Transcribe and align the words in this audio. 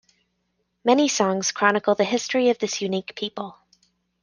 Many 0.83 1.07
songs 1.07 1.51
chronicle 1.51 1.93
the 1.93 2.05
history 2.05 2.49
of 2.49 2.57
this 2.57 2.81
unique 2.81 3.13
people. 3.15 3.59